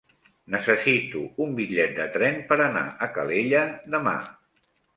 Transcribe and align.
Necessito 0.53 1.21
un 1.45 1.53
bitllet 1.59 1.93
de 1.99 2.09
tren 2.17 2.41
per 2.49 2.59
anar 2.71 2.83
a 3.09 3.13
Calella 3.19 3.65
demà. 3.97 4.19